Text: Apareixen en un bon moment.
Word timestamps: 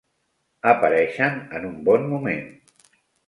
Apareixen 0.71 1.37
en 1.59 1.69
un 1.69 1.77
bon 1.91 2.09
moment. 2.15 2.47